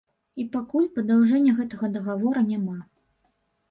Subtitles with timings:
[0.43, 2.79] І пакуль падаўжэння гэтага дагавора няма.